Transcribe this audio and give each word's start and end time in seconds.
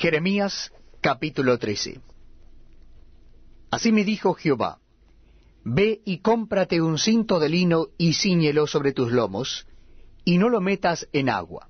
Jeremías 0.00 0.72
capítulo 1.00 1.58
13 1.58 2.00
Así 3.68 3.90
me 3.90 4.04
dijo 4.04 4.34
Jehová, 4.34 4.78
Ve 5.64 6.02
y 6.04 6.18
cómprate 6.18 6.80
un 6.80 6.98
cinto 6.98 7.40
de 7.40 7.48
lino 7.48 7.88
y 7.98 8.12
ciñelo 8.12 8.68
sobre 8.68 8.92
tus 8.92 9.10
lomos, 9.10 9.66
y 10.24 10.38
no 10.38 10.50
lo 10.50 10.60
metas 10.60 11.08
en 11.12 11.28
agua. 11.28 11.68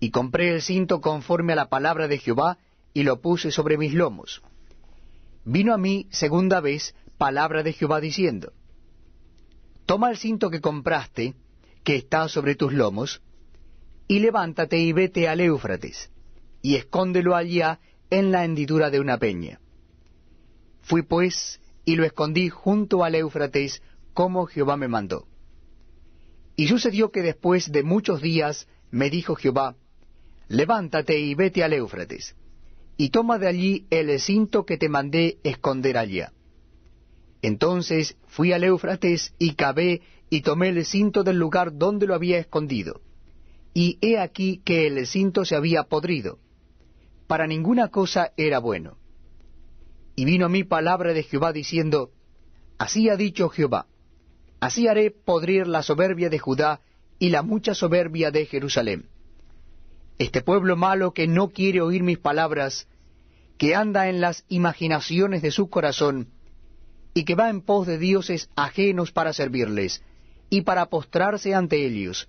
Y 0.00 0.10
compré 0.12 0.54
el 0.54 0.62
cinto 0.62 1.02
conforme 1.02 1.52
a 1.52 1.56
la 1.56 1.68
palabra 1.68 2.08
de 2.08 2.16
Jehová, 2.16 2.56
y 2.94 3.02
lo 3.02 3.20
puse 3.20 3.50
sobre 3.50 3.76
mis 3.76 3.92
lomos. 3.92 4.40
Vino 5.44 5.74
a 5.74 5.76
mí 5.76 6.06
segunda 6.10 6.60
vez 6.60 6.94
palabra 7.18 7.62
de 7.62 7.74
Jehová 7.74 8.00
diciendo, 8.00 8.54
Toma 9.84 10.08
el 10.08 10.16
cinto 10.16 10.48
que 10.48 10.62
compraste, 10.62 11.34
que 11.84 11.96
está 11.96 12.28
sobre 12.28 12.54
tus 12.54 12.72
lomos, 12.72 13.20
y 14.08 14.20
levántate 14.20 14.78
y 14.78 14.94
vete 14.94 15.28
al 15.28 15.42
Éufrates, 15.42 16.10
y 16.62 16.76
escóndelo 16.76 17.34
allá 17.34 17.80
en 18.10 18.32
la 18.32 18.44
hendidura 18.44 18.90
de 18.90 19.00
una 19.00 19.18
peña. 19.18 19.60
Fui 20.82 21.02
pues 21.02 21.60
y 21.84 21.96
lo 21.96 22.04
escondí 22.04 22.48
junto 22.48 23.04
al 23.04 23.14
Éufrates, 23.14 23.82
como 24.12 24.46
Jehová 24.46 24.76
me 24.76 24.88
mandó. 24.88 25.26
Y 26.56 26.68
sucedió 26.68 27.10
que 27.10 27.22
después 27.22 27.70
de 27.72 27.82
muchos 27.82 28.20
días 28.20 28.68
me 28.90 29.08
dijo 29.08 29.34
Jehová, 29.34 29.76
Levántate 30.48 31.18
y 31.18 31.34
vete 31.34 31.62
al 31.62 31.72
Éufrates, 31.72 32.34
y 32.96 33.10
toma 33.10 33.38
de 33.38 33.46
allí 33.46 33.86
el 33.90 34.18
cinto 34.18 34.66
que 34.66 34.76
te 34.76 34.88
mandé 34.88 35.38
esconder 35.44 35.96
allá. 35.96 36.32
Entonces 37.40 38.16
fui 38.26 38.52
al 38.52 38.64
Éufrates 38.64 39.32
y 39.38 39.54
cavé 39.54 40.02
y 40.28 40.42
tomé 40.42 40.68
el 40.68 40.84
cinto 40.84 41.22
del 41.22 41.38
lugar 41.38 41.78
donde 41.78 42.06
lo 42.06 42.14
había 42.14 42.38
escondido 42.38 43.00
y 43.74 43.98
he 44.00 44.18
aquí 44.18 44.60
que 44.64 44.86
el 44.86 45.06
cinto 45.06 45.44
se 45.44 45.56
había 45.56 45.84
podrido. 45.84 46.38
Para 47.30 47.46
ninguna 47.46 47.90
cosa 47.90 48.32
era 48.36 48.58
bueno. 48.58 48.96
Y 50.16 50.24
vino 50.24 50.46
a 50.46 50.48
mí 50.48 50.64
palabra 50.64 51.12
de 51.12 51.22
Jehová 51.22 51.52
diciendo, 51.52 52.10
Así 52.76 53.08
ha 53.08 53.14
dicho 53.14 53.48
Jehová, 53.50 53.86
así 54.58 54.88
haré 54.88 55.12
podrir 55.12 55.68
la 55.68 55.84
soberbia 55.84 56.28
de 56.28 56.40
Judá 56.40 56.80
y 57.20 57.28
la 57.28 57.42
mucha 57.42 57.72
soberbia 57.72 58.32
de 58.32 58.46
Jerusalén. 58.46 59.10
Este 60.18 60.42
pueblo 60.42 60.74
malo 60.74 61.12
que 61.12 61.28
no 61.28 61.50
quiere 61.50 61.80
oír 61.82 62.02
mis 62.02 62.18
palabras, 62.18 62.88
que 63.58 63.76
anda 63.76 64.08
en 64.08 64.20
las 64.20 64.44
imaginaciones 64.48 65.40
de 65.40 65.52
su 65.52 65.70
corazón, 65.70 66.30
y 67.14 67.22
que 67.22 67.36
va 67.36 67.48
en 67.48 67.60
pos 67.60 67.86
de 67.86 67.98
dioses 67.98 68.50
ajenos 68.56 69.12
para 69.12 69.32
servirles, 69.32 70.02
y 70.48 70.62
para 70.62 70.86
postrarse 70.86 71.54
ante 71.54 71.86
ellos, 71.86 72.28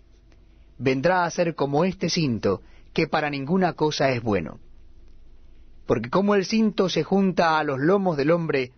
vendrá 0.77 1.25
a 1.25 1.31
ser 1.31 1.55
como 1.55 1.85
este 1.85 2.07
cinto, 2.07 2.61
que 2.93 3.07
para 3.07 3.31
ninguna 3.31 3.73
cosa 3.73 4.11
es 4.11 4.21
bueno. 4.21 4.59
Porque 5.85 6.09
como 6.09 6.35
el 6.35 6.45
cinto 6.45 6.89
se 6.89 7.03
junta 7.03 7.57
a 7.59 7.63
los 7.63 7.79
lomos 7.79 8.17
del 8.17 8.31
hombre, 8.31 8.71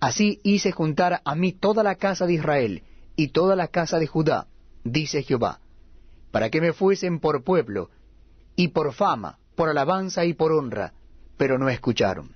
así 0.00 0.40
hice 0.42 0.72
juntar 0.72 1.20
a 1.24 1.34
mí 1.34 1.52
toda 1.52 1.82
la 1.82 1.96
casa 1.96 2.26
de 2.26 2.34
Israel 2.34 2.82
y 3.16 3.28
toda 3.28 3.56
la 3.56 3.68
casa 3.68 3.98
de 3.98 4.06
Judá, 4.06 4.46
dice 4.84 5.22
Jehová, 5.22 5.60
para 6.30 6.50
que 6.50 6.60
me 6.60 6.72
fuesen 6.72 7.20
por 7.20 7.44
pueblo, 7.44 7.90
y 8.56 8.68
por 8.68 8.92
fama, 8.92 9.38
por 9.54 9.68
alabanza 9.68 10.24
y 10.24 10.34
por 10.34 10.52
honra, 10.52 10.92
pero 11.36 11.58
no 11.58 11.68
escucharon. 11.68 12.32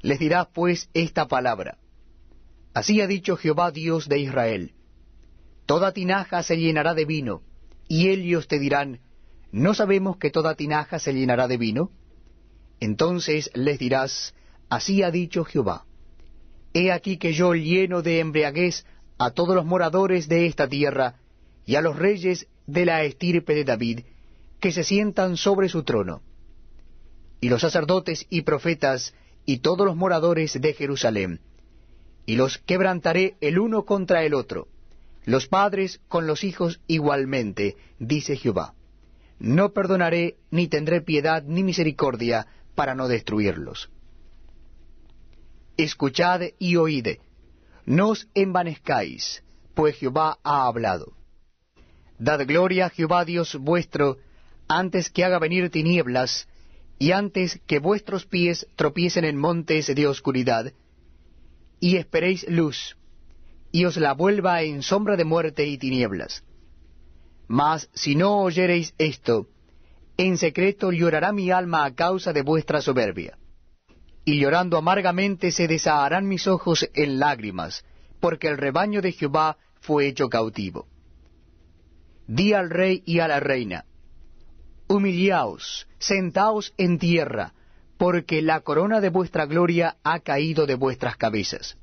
Les 0.00 0.18
dirás 0.18 0.48
pues 0.52 0.88
esta 0.94 1.28
palabra. 1.28 1.78
Así 2.74 3.00
ha 3.00 3.06
dicho 3.06 3.36
Jehová 3.36 3.70
Dios 3.70 4.08
de 4.08 4.18
Israel 4.18 4.74
toda 5.68 5.92
tinaja 5.92 6.42
se 6.42 6.56
llenará 6.56 6.94
de 6.94 7.04
vino, 7.04 7.42
y 7.88 8.08
ellos 8.08 8.48
te 8.48 8.58
dirán, 8.58 9.00
¿no 9.52 9.74
sabemos 9.74 10.16
que 10.16 10.30
toda 10.30 10.54
tinaja 10.54 10.98
se 10.98 11.12
llenará 11.12 11.48
de 11.48 11.56
vino? 11.56 11.90
Entonces 12.80 13.50
les 13.54 13.78
dirás, 13.78 14.34
así 14.68 15.02
ha 15.02 15.10
dicho 15.10 15.44
Jehová, 15.44 15.84
He 16.74 16.92
aquí 16.92 17.16
que 17.16 17.32
yo 17.32 17.54
lleno 17.54 18.02
de 18.02 18.20
embriaguez 18.20 18.84
a 19.18 19.30
todos 19.30 19.54
los 19.54 19.64
moradores 19.64 20.28
de 20.28 20.46
esta 20.46 20.68
tierra, 20.68 21.16
y 21.66 21.74
a 21.74 21.80
los 21.80 21.96
reyes 21.96 22.46
de 22.66 22.84
la 22.84 23.02
estirpe 23.04 23.54
de 23.54 23.64
David, 23.64 24.00
que 24.60 24.72
se 24.72 24.84
sientan 24.84 25.36
sobre 25.36 25.68
su 25.68 25.82
trono. 25.82 26.22
Y 27.40 27.48
los 27.48 27.62
sacerdotes 27.62 28.26
y 28.30 28.42
profetas, 28.42 29.14
y 29.44 29.58
todos 29.58 29.86
los 29.86 29.96
moradores 29.96 30.60
de 30.60 30.72
Jerusalén, 30.74 31.40
y 32.26 32.36
los 32.36 32.58
quebrantaré 32.58 33.36
el 33.40 33.58
uno 33.58 33.84
contra 33.84 34.22
el 34.24 34.34
otro, 34.34 34.68
los 35.24 35.46
padres 35.46 36.00
con 36.08 36.26
los 36.26 36.44
hijos 36.44 36.80
igualmente, 36.86 37.76
dice 37.98 38.36
Jehová. 38.36 38.74
No 39.38 39.72
perdonaré, 39.72 40.36
ni 40.50 40.68
tendré 40.68 41.00
piedad 41.00 41.42
ni 41.44 41.62
misericordia 41.62 42.46
para 42.74 42.94
no 42.94 43.08
destruirlos. 43.08 43.90
Escuchad 45.76 46.40
y 46.58 46.76
oíd, 46.76 47.18
no 47.86 48.08
os 48.08 48.28
envanezcáis, 48.34 49.42
pues 49.74 49.96
Jehová 49.96 50.38
ha 50.42 50.66
hablado. 50.66 51.12
Dad 52.18 52.46
gloria 52.46 52.86
a 52.86 52.90
Jehová 52.90 53.24
Dios 53.24 53.54
vuestro, 53.54 54.18
antes 54.66 55.08
que 55.08 55.24
haga 55.24 55.38
venir 55.38 55.70
tinieblas, 55.70 56.48
y 56.98 57.12
antes 57.12 57.60
que 57.66 57.78
vuestros 57.78 58.26
pies 58.26 58.66
tropiecen 58.74 59.24
en 59.24 59.36
montes 59.36 59.86
de 59.86 60.06
oscuridad, 60.08 60.72
y 61.80 61.96
esperéis 61.96 62.48
luz, 62.48 62.96
y 63.70 63.84
os 63.84 63.96
la 63.96 64.14
vuelva 64.14 64.62
en 64.62 64.82
sombra 64.82 65.16
de 65.16 65.24
muerte 65.24 65.64
y 65.66 65.78
tinieblas. 65.78 66.42
Mas 67.48 67.88
si 67.94 68.14
no 68.14 68.38
oyereis 68.38 68.94
esto, 68.98 69.48
en 70.18 70.36
secreto 70.36 70.92
llorará 70.92 71.32
mi 71.32 71.50
alma 71.50 71.84
a 71.84 71.94
causa 71.94 72.32
de 72.32 72.42
vuestra 72.42 72.82
soberbia. 72.82 73.38
Y 74.24 74.38
llorando 74.38 74.76
amargamente 74.76 75.50
se 75.50 75.66
desaharán 75.66 76.28
mis 76.28 76.46
ojos 76.46 76.88
en 76.94 77.18
lágrimas, 77.18 77.84
porque 78.20 78.48
el 78.48 78.58
rebaño 78.58 79.00
de 79.00 79.12
Jehová 79.12 79.56
fue 79.80 80.06
hecho 80.06 80.28
cautivo. 80.28 80.86
Di 82.26 82.52
al 82.52 82.68
rey 82.68 83.02
y 83.06 83.20
a 83.20 83.28
la 83.28 83.40
reina, 83.40 83.86
humillaos, 84.88 85.86
sentaos 85.98 86.74
en 86.76 86.98
tierra, 86.98 87.54
porque 87.96 88.42
la 88.42 88.60
corona 88.60 89.00
de 89.00 89.10
vuestra 89.10 89.46
gloria 89.46 89.96
ha 90.02 90.20
caído 90.20 90.66
de 90.66 90.74
vuestras 90.74 91.16
cabezas. 91.16 91.76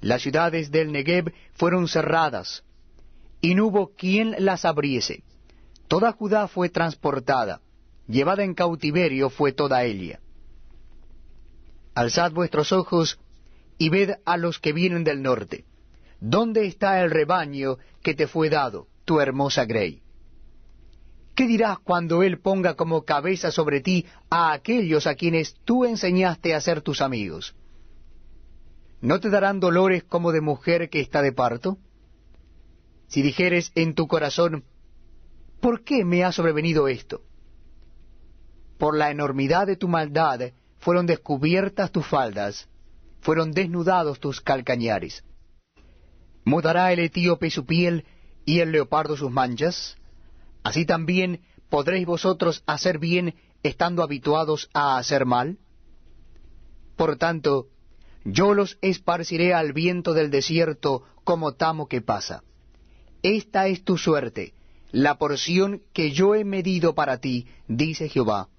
Las 0.00 0.22
ciudades 0.22 0.70
del 0.70 0.92
Negev 0.92 1.32
fueron 1.54 1.88
cerradas, 1.88 2.64
y 3.44 3.54
no 3.54 3.66
hubo 3.66 3.92
quien 3.94 4.34
las 4.38 4.64
abriese. 4.64 5.22
Toda 5.86 6.12
Judá 6.12 6.48
fue 6.48 6.70
transportada, 6.70 7.60
llevada 8.08 8.42
en 8.42 8.54
cautiverio 8.54 9.28
fue 9.28 9.52
toda 9.52 9.84
ella. 9.84 10.20
Alzad 11.94 12.32
vuestros 12.32 12.72
ojos 12.72 13.20
y 13.76 13.90
ved 13.90 14.12
a 14.24 14.38
los 14.38 14.58
que 14.58 14.72
vienen 14.72 15.04
del 15.04 15.20
norte. 15.20 15.66
¿Dónde 16.20 16.66
está 16.66 17.02
el 17.02 17.10
rebaño 17.10 17.76
que 18.02 18.14
te 18.14 18.26
fue 18.26 18.48
dado, 18.48 18.86
tu 19.04 19.20
hermosa 19.20 19.66
Grey? 19.66 20.00
¿Qué 21.34 21.46
dirás 21.46 21.78
cuando 21.80 22.22
Él 22.22 22.38
ponga 22.38 22.76
como 22.76 23.04
cabeza 23.04 23.50
sobre 23.50 23.82
ti 23.82 24.06
a 24.30 24.52
aquellos 24.52 25.06
a 25.06 25.16
quienes 25.16 25.54
tú 25.66 25.84
enseñaste 25.84 26.54
a 26.54 26.62
ser 26.62 26.80
tus 26.80 27.02
amigos? 27.02 27.54
¿no 29.04 29.20
te 29.20 29.28
darán 29.28 29.60
dolores 29.60 30.02
como 30.02 30.32
de 30.32 30.40
mujer 30.40 30.88
que 30.88 31.00
está 31.00 31.20
de 31.20 31.32
parto? 31.32 31.76
Si 33.14 33.22
dijeres 33.22 33.70
en 33.76 33.94
tu 33.94 34.08
corazón, 34.08 34.64
¿por 35.60 35.84
qué 35.84 36.04
me 36.04 36.24
ha 36.24 36.32
sobrevenido 36.32 36.88
esto? 36.88 37.22
Por 38.76 38.96
la 38.96 39.12
enormidad 39.12 39.68
de 39.68 39.76
tu 39.76 39.86
maldad 39.86 40.50
fueron 40.80 41.06
descubiertas 41.06 41.92
tus 41.92 42.04
faldas, 42.04 42.68
fueron 43.20 43.52
desnudados 43.52 44.18
tus 44.18 44.40
calcañares. 44.40 45.22
¿Mudará 46.44 46.92
el 46.92 46.98
etíope 46.98 47.52
su 47.52 47.64
piel 47.64 48.04
y 48.44 48.58
el 48.58 48.72
leopardo 48.72 49.16
sus 49.16 49.30
manchas? 49.30 49.96
Así 50.64 50.84
también 50.84 51.42
podréis 51.70 52.06
vosotros 52.06 52.64
hacer 52.66 52.98
bien 52.98 53.36
estando 53.62 54.02
habituados 54.02 54.68
a 54.74 54.98
hacer 54.98 55.24
mal. 55.24 55.58
Por 56.96 57.14
tanto, 57.16 57.68
yo 58.24 58.54
los 58.54 58.76
esparciré 58.82 59.54
al 59.54 59.72
viento 59.72 60.14
del 60.14 60.32
desierto 60.32 61.04
como 61.22 61.52
tamo 61.52 61.86
que 61.86 62.00
pasa. 62.00 62.42
Esta 63.24 63.68
es 63.68 63.84
tu 63.84 63.96
suerte, 63.96 64.52
la 64.92 65.16
porción 65.16 65.80
que 65.94 66.10
yo 66.10 66.34
he 66.34 66.44
medido 66.44 66.94
para 66.94 67.16
ti, 67.16 67.46
dice 67.66 68.10
Jehová, 68.10 68.50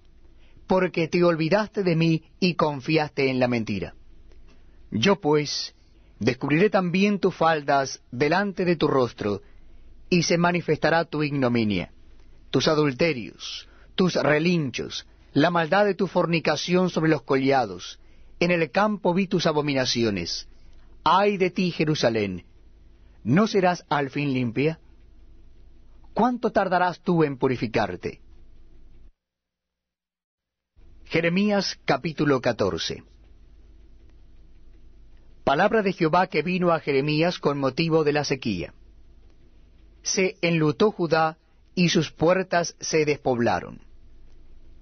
porque 0.66 1.08
te 1.08 1.24
olvidaste 1.24 1.84
de 1.84 1.96
mí 1.96 2.24
y 2.40 2.56
confiaste 2.56 3.30
en 3.30 3.40
la 3.40 3.48
mentira. 3.48 3.94
Yo 4.90 5.18
pues 5.18 5.76
descubriré 6.20 6.72
también 6.72 7.20
tus 7.20 7.36
faldas 7.36 8.02
delante 8.10 8.66
de 8.66 8.76
tu 8.76 8.88
rostro, 8.88 9.44
y 10.10 10.24
se 10.24 10.40
manifestará 10.40 11.06
tu 11.06 11.22
ignominia, 11.22 11.92
tus 12.50 12.68
adulterios, 12.68 13.70
tus 13.94 14.16
relinchos, 14.16 15.06
la 15.34 15.52
maldad 15.52 15.86
de 15.86 15.94
tu 15.94 16.08
fornicación 16.08 16.90
sobre 16.90 17.12
los 17.12 17.22
collados, 17.22 18.00
en 18.40 18.50
el 18.50 18.72
campo 18.72 19.14
vi 19.14 19.28
tus 19.28 19.46
abominaciones. 19.46 20.48
Ay 21.04 21.38
de 21.38 21.52
ti, 21.52 21.70
Jerusalén, 21.70 22.46
¿no 23.25 23.48
serás 23.48 23.83
al 23.89 24.12
fin 24.12 24.33
limpia? 24.33 24.80
¿Cuánto 26.13 26.51
tardarás 26.51 27.01
tú 27.01 27.24
en 27.24 27.38
purificarte? 27.38 28.22
Jeremías 31.06 31.80
capítulo 31.86 32.39
14 32.39 33.04
Palabra 35.44 35.81
de 35.81 35.94
Jehová 35.94 36.27
que 36.27 36.44
vino 36.44 36.69
a 36.72 36.80
Jeremías 36.80 37.39
con 37.39 37.57
motivo 37.57 38.04
de 38.04 38.13
la 38.13 38.24
sequía. 38.24 38.75
Se 40.04 40.38
enlutó 40.42 40.92
Judá 40.92 41.39
y 41.74 41.89
sus 41.89 42.12
puertas 42.12 42.75
se 42.80 43.06
despoblaron. 43.06 43.81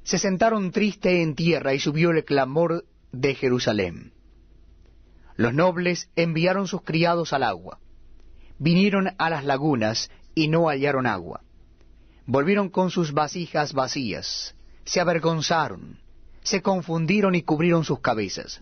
Se 0.04 0.18
sentaron 0.18 0.72
triste 0.72 1.22
en 1.22 1.36
tierra 1.36 1.74
y 1.74 1.80
subió 1.80 2.12
el 2.12 2.26
clamor 2.26 2.84
de 3.14 3.36
Jerusalén. 3.36 4.12
Los 5.38 5.54
nobles 5.54 6.10
enviaron 6.18 6.68
sus 6.68 6.82
criados 6.82 7.32
al 7.32 7.44
agua. 7.44 7.80
Vinieron 8.60 9.12
a 9.18 9.30
las 9.30 9.46
lagunas 9.46 10.10
y 10.36 10.48
no 10.48 10.68
hallaron 10.68 11.06
agua. 11.06 11.42
Volvieron 12.26 12.70
con 12.70 12.90
sus 12.90 13.12
vasijas 13.14 13.74
vacías. 13.74 14.56
Se 14.86 15.00
avergonzaron. 15.00 16.00
Se 16.44 16.62
confundieron 16.62 17.36
y 17.36 17.42
cubrieron 17.42 17.84
sus 17.84 18.00
cabezas 18.00 18.62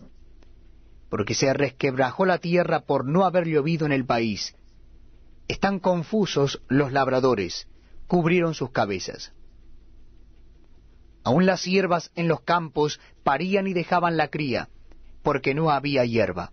porque 1.12 1.34
se 1.34 1.52
resquebrajó 1.52 2.24
la 2.24 2.38
tierra 2.38 2.86
por 2.86 3.04
no 3.04 3.26
haber 3.26 3.46
llovido 3.46 3.84
en 3.84 3.92
el 3.92 4.06
país. 4.06 4.54
Están 5.46 5.78
confusos 5.78 6.62
los 6.68 6.90
labradores, 6.90 7.68
cubrieron 8.06 8.54
sus 8.54 8.70
cabezas. 8.70 9.30
Aún 11.22 11.44
las 11.44 11.60
siervas 11.60 12.10
en 12.14 12.28
los 12.28 12.40
campos 12.40 12.98
parían 13.24 13.66
y 13.66 13.74
dejaban 13.74 14.16
la 14.16 14.28
cría, 14.28 14.70
porque 15.22 15.52
no 15.52 15.70
había 15.70 16.06
hierba. 16.06 16.50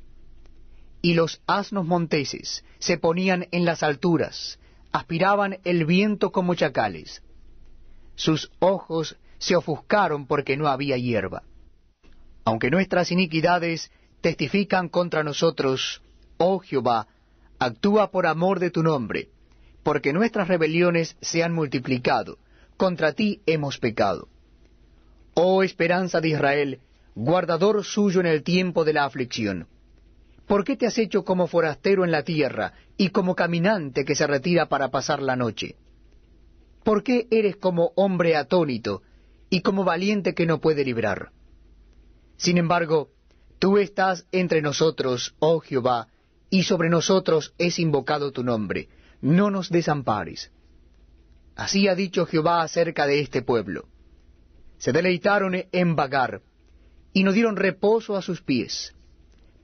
Y 1.02 1.14
los 1.14 1.42
asnos 1.48 1.86
monteses 1.86 2.64
se 2.80 2.98
ponían 2.98 3.48
en 3.52 3.66
las 3.66 3.84
alturas, 3.84 4.60
aspiraban 4.92 5.60
el 5.64 5.86
viento 5.86 6.32
como 6.32 6.56
chacales. 6.56 7.22
Sus 8.16 8.52
ojos 8.60 9.18
se 9.38 9.56
ofuscaron 9.56 10.28
porque 10.28 10.58
no 10.58 10.68
había 10.68 10.98
hierba. 10.98 11.44
Aunque 12.44 12.70
nuestras 12.70 13.12
iniquidades 13.12 13.92
testifican 14.22 14.90
contra 14.90 15.24
nosotros, 15.24 16.02
oh 16.38 16.60
Jehová, 16.60 17.08
actúa 17.60 18.12
por 18.12 18.26
amor 18.26 18.60
de 18.60 18.72
tu 18.72 18.84
nombre, 18.84 19.30
porque 19.84 20.14
nuestras 20.14 20.48
rebeliones 20.48 21.16
se 21.22 21.44
han 21.44 21.54
multiplicado, 21.54 22.38
contra 22.78 23.14
ti 23.14 23.42
hemos 23.46 23.78
pecado. 23.78 24.28
Oh 25.34 25.64
esperanza 25.64 26.22
de 26.22 26.30
Israel, 26.30 26.80
guardador 27.16 27.84
suyo 27.84 28.20
en 28.20 28.26
el 28.26 28.44
tiempo 28.44 28.84
de 28.84 28.94
la 28.94 29.06
aflicción. 29.06 29.68
¿Por 30.50 30.66
qué 30.66 30.76
te 30.76 30.86
has 30.86 30.98
hecho 30.98 31.24
como 31.24 31.48
forastero 31.48 32.04
en 32.04 32.12
la 32.12 32.24
tierra 32.24 32.74
y 32.98 33.12
como 33.12 33.36
caminante 33.36 34.04
que 34.04 34.16
se 34.16 34.28
retira 34.28 34.68
para 34.68 34.90
pasar 34.90 35.22
la 35.22 35.38
noche? 35.38 35.78
¿Por 36.84 37.04
qué 37.04 37.28
eres 37.32 37.56
como 37.56 37.94
hombre 37.96 38.36
atónito 38.36 39.02
y 39.50 39.62
como 39.62 39.86
valiente 39.86 40.34
que 40.34 40.46
no 40.46 40.60
puede 40.60 40.84
librar? 40.84 41.32
Sin 42.36 42.58
embargo, 42.58 43.10
Tú 43.60 43.78
estás 43.78 44.26
entre 44.32 44.62
nosotros, 44.62 45.36
oh 45.40 45.60
Jehová, 45.60 46.08
y 46.50 46.64
sobre 46.64 46.90
nosotros 46.90 47.54
es 47.58 47.78
invocado 47.78 48.32
tu 48.32 48.42
nombre. 48.42 48.88
No 49.22 49.52
nos 49.52 49.70
desampares. 49.70 50.50
Así 51.58 51.90
ha 51.90 51.96
dicho 51.96 52.26
Jehová 52.26 52.62
acerca 52.62 53.06
de 53.06 53.20
este 53.20 53.42
pueblo. 53.42 53.90
Se 54.78 54.94
deleitaron 54.94 55.56
en 55.74 55.96
vagar, 55.98 56.42
y 57.12 57.24
no 57.24 57.34
dieron 57.34 57.58
reposo 57.58 58.16
a 58.16 58.22
sus 58.22 58.42
pies. 58.42 58.96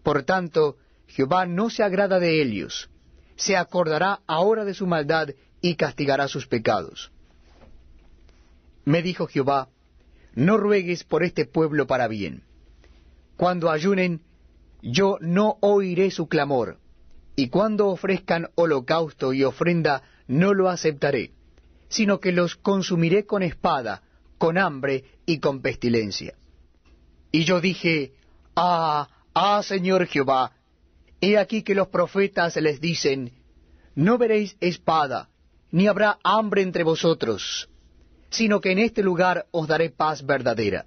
Por 0.06 0.24
tanto, 0.24 0.78
Jehová 1.07 1.46
no 1.46 1.69
se 1.69 1.84
agrada 1.84 2.19
de 2.19 2.42
ellos, 2.42 2.90
se 3.36 3.57
acordará 3.57 4.22
ahora 4.28 4.63
de 4.63 4.74
su 4.74 4.88
maldad 4.88 5.30
y 5.60 5.75
castigará 5.75 6.30
sus 6.30 6.48
pecados. 6.48 7.12
Me 8.86 9.02
dijo 9.02 9.28
Jehová, 9.28 9.68
no 10.34 10.57
ruegues 10.57 11.04
por 11.04 11.24
este 11.24 11.46
pueblo 11.46 11.88
para 11.88 12.07
bien 12.07 12.44
cuando 13.36 13.69
ayunen, 13.69 14.22
yo 14.81 15.18
no 15.19 15.57
oiré 15.62 16.12
su 16.12 16.28
clamor, 16.28 16.78
y 17.36 17.50
cuando 17.50 17.88
ofrezcan 17.88 18.50
holocausto 18.56 19.34
y 19.34 19.44
ofrenda, 19.44 20.04
no 20.28 20.54
lo 20.54 20.69
aceptaré, 20.69 21.31
sino 21.90 22.19
que 22.19 22.31
los 22.31 22.56
consumiré 22.56 23.25
con 23.25 23.44
espada, 23.44 24.04
con 24.38 24.58
hambre 24.58 25.04
y 25.25 25.40
con 25.40 25.62
pestilencia. 25.62 26.36
Y 27.31 27.44
yo 27.44 27.60
dije, 27.60 28.13
Ah, 28.56 29.10
ah, 29.36 29.62
Señor 29.62 30.08
Jehová, 30.08 30.54
he 31.22 31.38
aquí 31.38 31.62
que 31.62 31.76
los 31.76 31.90
profetas 31.90 32.56
les 32.56 32.82
dicen, 32.82 33.32
No 33.94 34.18
veréis 34.18 34.58
espada, 34.60 35.30
ni 35.72 35.88
habrá 35.88 36.18
hambre 36.24 36.62
entre 36.62 36.84
vosotros, 36.84 37.70
sino 38.30 38.62
que 38.62 38.72
en 38.72 38.80
este 38.80 39.04
lugar 39.04 39.46
os 39.52 39.68
daré 39.68 39.90
paz 39.90 40.26
verdadera. 40.26 40.86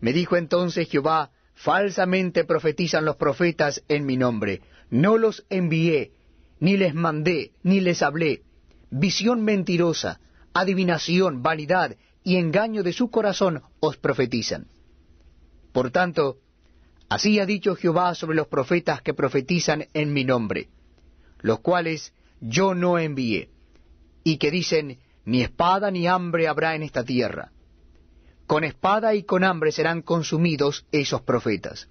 Me 0.00 0.12
dijo 0.12 0.36
entonces 0.36 0.88
Jehová, 0.88 1.30
falsamente 1.54 2.44
profetizan 2.44 3.04
los 3.04 3.16
profetas 3.16 3.82
en 3.88 4.06
mi 4.06 4.16
nombre. 4.16 4.62
No 4.90 5.18
los 5.18 5.44
envié, 5.50 6.12
ni 6.58 6.76
les 6.76 6.94
mandé, 6.94 7.52
ni 7.62 7.80
les 7.80 8.02
hablé. 8.02 8.42
Visión 8.90 9.42
mentirosa, 9.42 10.20
adivinación, 10.52 11.42
vanidad 11.42 11.96
y 12.24 12.36
engaño 12.36 12.82
de 12.82 12.92
su 12.92 13.10
corazón 13.10 13.62
os 13.78 13.96
profetizan. 13.96 14.68
Por 15.72 15.90
tanto, 15.90 16.38
así 17.10 17.38
ha 17.38 17.44
dicho 17.44 17.76
Jehová 17.76 18.14
sobre 18.14 18.36
los 18.36 18.48
profetas 18.48 19.02
que 19.02 19.12
profetizan 19.12 19.86
en 19.92 20.14
mi 20.14 20.24
nombre, 20.24 20.68
los 21.40 21.60
cuales 21.60 22.14
yo 22.40 22.74
no 22.74 22.98
envié, 22.98 23.50
y 24.24 24.38
que 24.38 24.50
dicen, 24.50 24.98
ni 25.26 25.42
espada 25.42 25.90
ni 25.90 26.06
hambre 26.06 26.48
habrá 26.48 26.74
en 26.74 26.82
esta 26.82 27.04
tierra 27.04 27.52
con 28.50 28.64
espada 28.64 29.14
y 29.14 29.22
con 29.22 29.44
hambre 29.44 29.70
serán 29.70 30.02
consumidos 30.02 30.84
esos 30.90 31.22
profetas. 31.22 31.88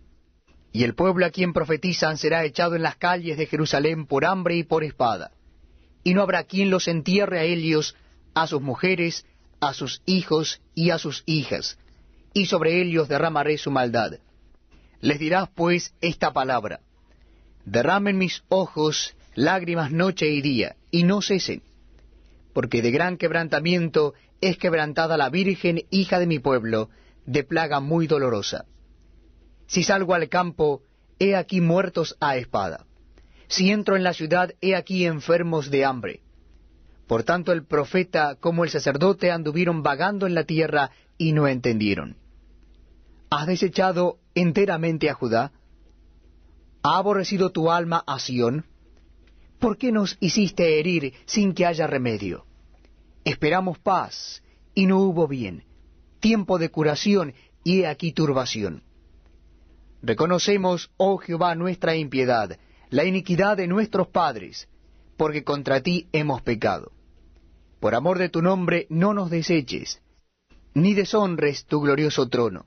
Y 0.73 0.83
el 0.83 0.93
pueblo 0.93 1.25
a 1.25 1.29
quien 1.29 1.53
profetizan 1.53 2.17
será 2.17 2.43
echado 2.43 2.75
en 2.75 2.81
las 2.81 2.97
calles 2.97 3.37
de 3.37 3.45
Jerusalén 3.45 4.05
por 4.05 4.25
hambre 4.25 4.57
y 4.57 4.63
por 4.63 4.83
espada. 4.83 5.31
Y 6.03 6.13
no 6.13 6.21
habrá 6.21 6.43
quien 6.43 6.69
los 6.69 6.89
entierre 6.89 7.39
a 7.39 7.43
ellos, 7.43 7.95
a 8.33 8.45
sus 8.45 8.61
mujeres, 8.61 9.25
a 9.61 9.73
sus 9.73 10.01
hijos 10.05 10.61
y 10.75 10.89
a 10.89 10.97
sus 10.97 11.23
hijas, 11.25 11.77
y 12.33 12.47
sobre 12.47 12.81
ellos 12.81 13.07
derramaré 13.07 13.57
su 13.57 13.71
maldad. 13.71 14.19
Les 15.01 15.17
dirás 15.17 15.49
pues 15.55 15.93
esta 16.01 16.33
palabra, 16.33 16.81
derramen 17.63 18.17
mis 18.17 18.43
ojos 18.49 19.15
lágrimas 19.33 19.91
noche 19.91 20.27
y 20.27 20.41
día, 20.41 20.75
y 20.91 21.03
no 21.03 21.21
cesen, 21.21 21.61
porque 22.53 22.81
de 22.81 22.91
gran 22.91 23.17
quebrantamiento 23.17 24.13
es 24.41 24.57
quebrantada 24.57 25.15
la 25.15 25.29
Virgen, 25.29 25.83
hija 25.89 26.19
de 26.19 26.27
mi 26.27 26.39
pueblo, 26.39 26.89
de 27.25 27.43
plaga 27.43 27.79
muy 27.79 28.07
dolorosa. 28.07 28.65
Si 29.67 29.83
salgo 29.83 30.15
al 30.15 30.27
campo, 30.27 30.81
he 31.19 31.35
aquí 31.35 31.61
muertos 31.61 32.17
a 32.19 32.35
espada. 32.35 32.85
Si 33.47 33.71
entro 33.71 33.95
en 33.95 34.03
la 34.03 34.13
ciudad, 34.13 34.53
he 34.61 34.75
aquí 34.75 35.05
enfermos 35.05 35.69
de 35.69 35.85
hambre. 35.85 36.21
Por 37.07 37.23
tanto 37.23 37.51
el 37.53 37.65
profeta 37.65 38.35
como 38.35 38.63
el 38.63 38.69
sacerdote 38.69 39.31
anduvieron 39.31 39.81
vagando 39.81 40.27
en 40.27 40.35
la 40.35 40.43
tierra 40.43 40.91
y 41.17 41.31
no 41.33 41.47
entendieron. 41.47 42.17
¿Has 43.29 43.45
desechado 43.45 44.17
enteramente 44.33 45.09
a 45.09 45.13
Judá? 45.13 45.51
¿Ha 46.81 46.97
aborrecido 46.97 47.51
tu 47.51 47.69
alma 47.69 48.03
a 48.07 48.17
Sión? 48.17 48.65
¿Por 49.59 49.77
qué 49.77 49.91
nos 49.91 50.17
hiciste 50.19 50.79
herir 50.79 51.13
sin 51.25 51.53
que 51.53 51.65
haya 51.67 51.85
remedio? 51.85 52.45
Esperamos 53.23 53.77
paz, 53.77 54.41
y 54.73 54.87
no 54.87 54.99
hubo 54.99 55.27
bien, 55.27 55.65
tiempo 56.19 56.57
de 56.57 56.69
curación, 56.69 57.35
y 57.63 57.81
he 57.81 57.87
aquí 57.87 58.13
turbación. 58.13 58.83
Reconocemos, 60.01 60.89
oh 60.97 61.17
Jehová, 61.17 61.53
nuestra 61.53 61.95
impiedad, 61.95 62.57
la 62.89 63.03
iniquidad 63.03 63.57
de 63.57 63.67
nuestros 63.67 64.07
padres, 64.07 64.69
porque 65.17 65.43
contra 65.43 65.81
ti 65.81 66.07
hemos 66.13 66.41
pecado. 66.41 66.93
Por 67.79 67.93
amor 67.93 68.17
de 68.17 68.29
tu 68.29 68.41
nombre 68.41 68.87
no 68.89 69.13
nos 69.13 69.29
deseches, 69.29 70.01
ni 70.73 70.95
deshonres 70.95 71.65
tu 71.65 71.81
glorioso 71.81 72.27
trono. 72.29 72.65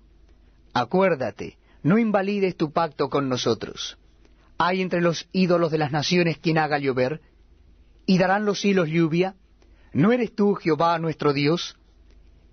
Acuérdate, 0.73 1.59
no 1.83 1.99
invalides 1.99 2.57
tu 2.57 2.73
pacto 2.73 3.11
con 3.11 3.29
nosotros. 3.29 3.99
¿Hay 4.59 4.81
entre 4.81 5.01
los 5.01 5.29
ídolos 5.33 5.71
de 5.71 5.79
las 5.79 5.93
naciones 5.93 6.39
quien 6.39 6.59
haga 6.59 6.79
llover? 6.79 7.21
¿Y 8.07 8.19
darán 8.19 8.45
los 8.45 8.61
cielos 8.61 8.89
lluvia? 8.89 9.35
¿No 9.93 10.13
eres 10.13 10.35
tú, 10.35 10.55
Jehová, 10.55 10.99
nuestro 10.99 11.33
Dios? 11.33 11.77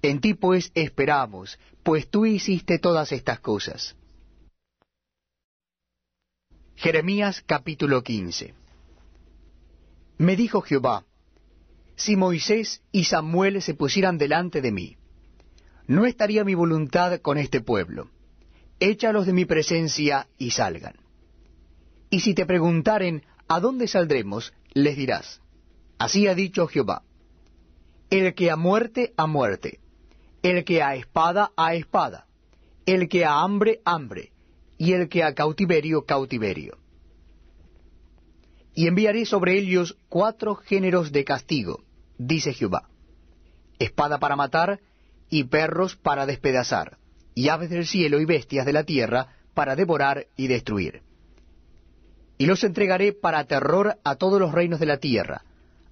En 0.01 0.21
ti 0.21 0.33
pues 0.33 0.71
esperamos, 0.75 1.59
pues 1.83 2.09
tú 2.09 2.25
hiciste 2.25 2.79
todas 2.79 3.11
estas 3.11 3.39
cosas. 3.39 3.95
Jeremías 6.75 7.43
capítulo 7.45 8.03
15 8.03 8.53
Me 10.17 10.35
dijo 10.37 10.61
Jehová, 10.61 11.05
si 11.97 12.15
Moisés 12.15 12.81
y 12.93 13.03
Samuel 13.03 13.61
se 13.61 13.73
pusieran 13.73 14.17
delante 14.17 14.61
de 14.61 14.71
mí, 14.71 14.97
no 15.89 16.05
estaría 16.05 16.45
mi 16.45 16.55
voluntad 16.55 17.19
con 17.19 17.37
este 17.37 17.59
pueblo. 17.59 18.09
Échalos 18.79 19.25
de 19.25 19.33
mi 19.33 19.43
presencia 19.43 20.29
y 20.37 20.51
salgan. 20.51 20.95
Y 22.09 22.21
si 22.21 22.33
te 22.33 22.45
preguntaren, 22.45 23.25
¿a 23.49 23.59
dónde 23.59 23.87
saldremos? 23.87 24.53
les 24.71 24.95
dirás, 24.95 25.41
así 25.97 26.27
ha 26.27 26.35
dicho 26.35 26.67
Jehová 26.67 27.01
el 28.09 28.33
que 28.33 28.49
a 28.49 28.55
muerte, 28.55 29.13
a 29.17 29.27
muerte, 29.27 29.79
el 30.41 30.63
que 30.63 30.81
a 30.81 30.95
espada, 30.95 31.51
a 31.55 31.75
espada. 31.75 32.25
el 32.85 33.07
que 33.07 33.23
a 33.23 33.41
hambre, 33.41 33.81
hambre, 33.85 34.31
y 34.75 34.93
el 34.93 35.09
que 35.09 35.23
a 35.23 35.35
cautiverio, 35.35 36.05
cautiverio. 36.05 36.79
Y 38.73 38.87
enviaré 38.87 39.25
sobre 39.25 39.59
ellos 39.59 39.95
cuatro 40.07 40.55
géneros 40.55 41.11
de 41.11 41.23
castigo, 41.23 41.83
dice 42.17 42.51
Jehová. 42.53 42.89
Espada 43.77 44.17
para 44.17 44.35
matar, 44.35 44.79
y 45.29 45.45
perros 45.45 45.95
para 45.95 46.25
despedazar, 46.25 46.97
y 47.35 47.49
aves 47.49 47.69
del 47.69 47.85
cielo 47.85 48.19
y 48.19 48.25
bestias 48.25 48.65
de 48.65 48.73
la 48.73 48.83
tierra 48.83 49.35
para 49.53 49.75
devorar 49.75 50.27
y 50.35 50.47
destruir. 50.47 51.01
Y 52.37 52.45
los 52.45 52.63
entregaré 52.63 53.13
para 53.13 53.43
terror 53.45 53.97
a 54.03 54.15
todos 54.15 54.39
los 54.39 54.51
reinos 54.51 54.79
de 54.79 54.85
la 54.85 54.97
tierra, 54.97 55.43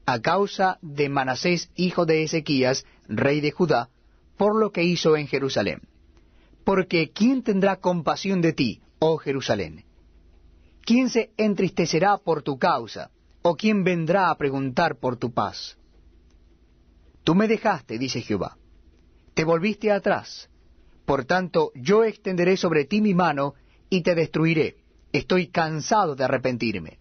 a 0.05 0.21
causa 0.21 0.79
de 0.81 1.09
Manasés 1.09 1.69
hijo 1.75 2.05
de 2.05 2.23
Ezequías, 2.23 2.85
rey 3.07 3.41
de 3.41 3.51
Judá, 3.51 3.89
por 4.37 4.55
lo 4.55 4.71
que 4.71 4.83
hizo 4.83 5.17
en 5.17 5.27
Jerusalén. 5.27 5.81
Porque 6.63 7.11
¿quién 7.11 7.43
tendrá 7.43 7.77
compasión 7.77 8.41
de 8.41 8.53
ti, 8.53 8.81
oh 8.99 9.17
Jerusalén? 9.17 9.83
¿Quién 10.85 11.09
se 11.09 11.31
entristecerá 11.35 12.17
por 12.17 12.43
tu 12.43 12.57
causa? 12.57 13.11
¿O 13.41 13.55
quién 13.55 13.83
vendrá 13.83 14.29
a 14.29 14.37
preguntar 14.37 14.95
por 14.95 15.17
tu 15.17 15.33
paz? 15.33 15.77
Tú 17.25 17.35
me 17.35 17.49
dejaste, 17.49 17.97
dice 17.97 18.21
Jehová. 18.21 18.57
Te 19.37 19.43
volviste 19.43 19.91
atrás. 19.91 20.49
Por 21.05 21.25
tanto, 21.25 21.71
yo 21.75 22.03
extenderé 22.03 22.57
sobre 22.57 22.85
ti 22.85 23.01
mi 23.01 23.13
mano 23.13 23.53
y 23.87 24.01
te 24.01 24.15
destruiré. 24.15 24.77
Estoy 25.13 25.49
cansado 25.49 26.15
de 26.15 26.23
arrepentirme. 26.23 26.97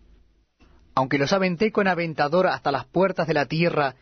Aunque 0.94 1.16
los 1.16 1.32
aventé 1.32 1.72
con 1.72 1.88
aventador 1.88 2.46
hasta 2.46 2.70
las 2.70 2.84
puertas 2.84 3.26
de 3.26 3.32
la 3.32 3.46
tierra, 3.46 3.96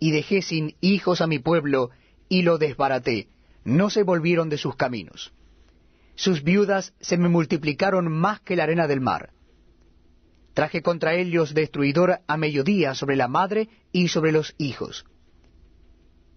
y 0.00 0.10
dejé 0.10 0.42
sin 0.42 0.74
hijos 0.80 1.20
a 1.20 1.28
mi 1.28 1.38
pueblo, 1.38 1.90
y 2.28 2.42
lo 2.42 2.58
desbaraté, 2.58 3.28
no 3.62 3.88
se 3.88 4.02
volvieron 4.02 4.48
de 4.48 4.58
sus 4.58 4.74
caminos. 4.74 5.32
Sus 6.16 6.42
viudas 6.42 6.92
se 6.98 7.16
me 7.16 7.28
multiplicaron 7.28 8.10
más 8.10 8.40
que 8.40 8.56
la 8.56 8.64
arena 8.64 8.88
del 8.88 9.00
mar. 9.00 9.30
Traje 10.54 10.82
contra 10.82 11.14
ellos 11.14 11.54
destruidor 11.54 12.18
a 12.26 12.36
mediodía 12.36 12.96
sobre 12.96 13.14
la 13.14 13.28
madre 13.28 13.68
y 13.92 14.08
sobre 14.08 14.32
los 14.32 14.56
hijos. 14.58 15.06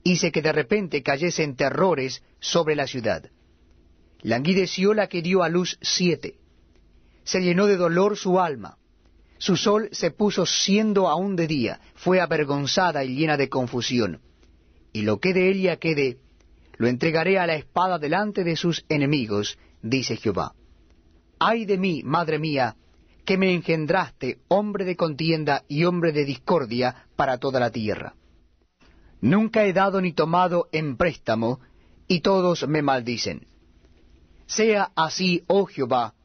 Hice 0.03 0.31
que 0.31 0.41
de 0.41 0.51
repente 0.51 1.03
cayesen 1.03 1.55
terrores 1.55 2.23
sobre 2.39 2.75
la 2.75 2.87
ciudad. 2.87 3.29
Languideció 4.21 4.93
la 4.93 5.07
que 5.07 5.21
dio 5.21 5.43
a 5.43 5.49
luz 5.49 5.77
siete. 5.81 6.35
Se 7.23 7.41
llenó 7.41 7.67
de 7.67 7.77
dolor 7.77 8.17
su 8.17 8.39
alma. 8.39 8.77
Su 9.37 9.55
sol 9.55 9.89
se 9.91 10.11
puso 10.11 10.45
siendo 10.45 11.07
aún 11.07 11.35
de 11.35 11.47
día, 11.47 11.79
fue 11.95 12.19
avergonzada 12.19 13.05
y 13.05 13.15
llena 13.15 13.37
de 13.37 13.47
confusión. 13.47 14.19
Y 14.91 15.03
lo 15.03 15.19
que 15.19 15.33
de 15.33 15.49
ella 15.49 15.77
quede, 15.77 16.17
lo 16.77 16.87
entregaré 16.87 17.39
a 17.39 17.47
la 17.47 17.55
espada 17.55 17.99
delante 17.99 18.43
de 18.43 18.55
sus 18.55 18.83
enemigos, 18.89 19.57
dice 19.81 20.17
Jehová. 20.17 20.53
Ay 21.39 21.65
de 21.65 21.77
mí, 21.77 22.01
madre 22.03 22.39
mía, 22.39 22.75
que 23.25 23.37
me 23.37 23.53
engendraste, 23.53 24.39
hombre 24.47 24.83
de 24.83 24.95
contienda 24.95 25.63
y 25.67 25.85
hombre 25.85 26.11
de 26.11 26.25
discordia 26.25 27.05
para 27.15 27.37
toda 27.37 27.59
la 27.59 27.69
tierra. 27.69 28.15
Nunca 29.21 29.65
he 29.65 29.73
dado 29.73 30.01
ni 30.01 30.13
tomado 30.13 30.69
en 30.71 30.97
préstamo, 30.97 31.59
y 32.07 32.21
todos 32.21 32.67
me 32.67 32.81
maldicen. 32.81 33.47
Sea 34.47 34.91
así, 34.95 35.43
oh 35.47 35.65
Jehová, 35.65 36.15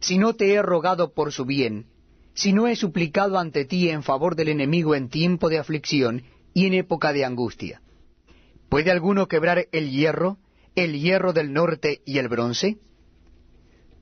si 0.00 0.18
no 0.18 0.34
te 0.34 0.52
he 0.52 0.60
rogado 0.60 1.14
por 1.14 1.32
su 1.32 1.44
bien, 1.44 1.86
si 2.34 2.52
no 2.52 2.66
he 2.66 2.76
suplicado 2.76 3.38
ante 3.38 3.64
ti 3.64 3.88
en 3.88 4.02
favor 4.02 4.36
del 4.36 4.48
enemigo 4.48 4.94
en 4.94 5.08
tiempo 5.08 5.48
de 5.48 5.58
aflicción 5.58 6.24
y 6.52 6.66
en 6.66 6.74
época 6.74 7.12
de 7.12 7.24
angustia. 7.24 7.80
¿Puede 8.68 8.90
alguno 8.90 9.26
quebrar 9.26 9.68
el 9.72 9.90
hierro, 9.90 10.38
el 10.74 11.00
hierro 11.00 11.32
del 11.32 11.52
norte 11.52 12.02
y 12.04 12.18
el 12.18 12.28
bronce? 12.28 12.76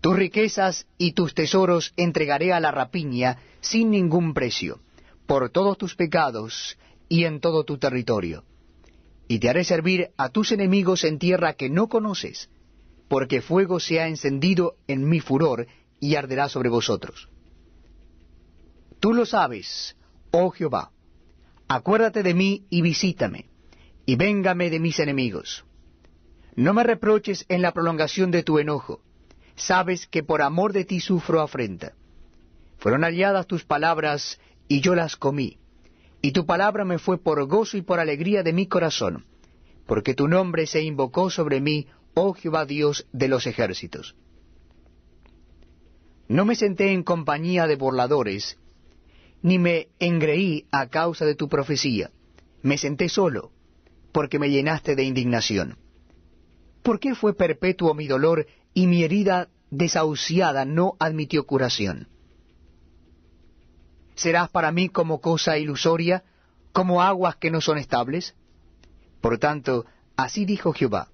Tus 0.00 0.16
riquezas 0.16 0.86
y 0.98 1.12
tus 1.12 1.32
tesoros 1.34 1.92
entregaré 1.96 2.52
a 2.52 2.60
la 2.60 2.72
rapiña 2.72 3.38
sin 3.60 3.90
ningún 3.90 4.34
precio, 4.34 4.80
por 5.26 5.50
todos 5.50 5.78
tus 5.78 5.94
pecados 5.94 6.76
y 7.08 7.25
en 7.25 7.40
todo 7.40 7.64
tu 7.64 7.78
territorio. 7.78 8.44
Y 9.28 9.38
te 9.38 9.49
haré 9.49 9.64
servir 9.64 10.11
a 10.16 10.28
tus 10.28 10.52
enemigos 10.52 11.04
en 11.04 11.18
tierra 11.18 11.54
que 11.54 11.70
no 11.70 11.88
conoces, 11.88 12.50
porque 13.08 13.40
fuego 13.40 13.80
se 13.80 14.00
ha 14.00 14.08
encendido 14.08 14.76
en 14.87 15.08
mi 15.08 15.20
furor 15.20 15.66
y 16.00 16.16
arderá 16.16 16.49
sobre 16.49 16.68
vosotros. 16.68 17.28
Tú 19.00 19.12
lo 19.12 19.26
sabes, 19.26 19.96
oh 20.30 20.50
Jehová. 20.50 20.90
Acuérdate 21.68 22.23
de 22.23 22.34
mí 22.34 22.66
y 22.70 22.82
visítame, 22.82 23.46
y 24.04 24.16
véngame 24.16 24.70
de 24.70 24.80
mis 24.80 24.99
enemigos. 24.99 25.64
No 26.56 26.75
me 26.75 26.84
reproches 26.84 27.46
en 27.49 27.62
la 27.62 27.73
prolongación 27.73 28.30
de 28.30 28.42
tu 28.42 28.58
enojo 28.58 29.00
sabes 29.56 30.06
que 30.06 30.23
por 30.23 30.42
amor 30.42 30.73
de 30.73 30.84
ti 30.84 31.00
sufro 31.00 31.40
afrenta. 31.40 31.92
Fueron 32.78 33.02
halladas 33.02 33.46
tus 33.46 33.64
palabras, 33.64 34.38
y 34.68 34.80
yo 34.80 34.94
las 34.94 35.16
comí, 35.16 35.58
y 36.24 36.32
tu 36.32 36.46
palabra 36.46 36.86
me 36.86 36.98
fue 36.98 37.18
por 37.18 37.44
gozo 37.46 37.76
y 37.76 37.82
por 37.82 38.00
alegría 38.00 38.42
de 38.42 38.54
mi 38.54 38.66
corazón, 38.66 39.26
porque 39.84 40.14
tu 40.14 40.26
nombre 40.26 40.66
se 40.66 40.80
invocó 40.82 41.28
sobre 41.28 41.60
mí, 41.60 41.86
oh 42.14 42.32
Jehová 42.32 42.64
Dios 42.64 43.06
de 43.12 43.28
los 43.28 43.46
ejércitos. 43.46 44.16
No 46.26 46.46
me 46.46 46.54
senté 46.54 46.92
en 46.92 47.02
compañía 47.02 47.66
de 47.66 47.76
burladores, 47.76 48.56
ni 49.42 49.58
me 49.58 49.88
engreí 49.98 50.64
a 50.72 50.86
causa 50.86 51.26
de 51.26 51.34
tu 51.34 51.50
profecía, 51.50 52.10
me 52.62 52.78
senté 52.78 53.10
solo, 53.10 53.52
porque 54.10 54.38
me 54.38 54.48
llenaste 54.48 54.96
de 54.96 55.02
indignación. 55.02 55.76
¿Por 56.82 57.00
qué 57.00 57.14
fue 57.14 57.36
perpetuo 57.36 57.92
mi 57.92 58.06
dolor 58.06 58.46
y 58.72 58.86
mi 58.86 59.04
herida 59.04 59.50
desahuciada 59.70 60.64
no 60.64 60.96
admitió 60.98 61.44
curación. 61.44 62.08
¿Serás 64.14 64.49
para 64.50 64.71
mí 64.71 64.88
como 64.88 65.21
cosa 65.21 65.59
ilusoria, 65.59 66.25
como 66.73 67.02
aguas 67.02 67.37
que 67.37 67.50
no 67.50 67.61
son 67.61 67.78
estables? 67.78 68.35
Por 69.21 69.38
tanto, 69.38 69.87
así 70.16 70.44
dijo 70.44 70.73
Jehová, 70.73 71.09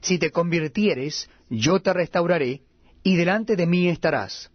si 0.00 0.18
te 0.18 0.30
convirtieres, 0.30 1.28
yo 1.48 1.80
te 1.80 1.92
restauraré, 1.92 2.62
y 3.02 3.16
delante 3.16 3.56
de 3.56 3.66
mí 3.66 3.88
estarás. 3.88 4.50